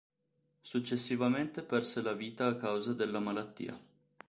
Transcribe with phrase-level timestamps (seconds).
[0.61, 3.79] Successivamente perse la vita a causa della malattia.